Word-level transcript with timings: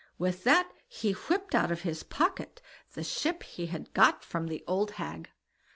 With 0.17 0.43
that 0.45 0.71
he 0.87 1.11
whipped 1.11 1.53
out 1.53 1.69
of 1.71 1.83
his 1.83 2.01
pocket 2.01 2.59
the 2.93 3.03
ship 3.03 3.43
he 3.43 3.67
had 3.67 3.93
got 3.93 4.23
from 4.25 4.47
the 4.47 4.63
old 4.65 4.89
hag. 4.97 5.29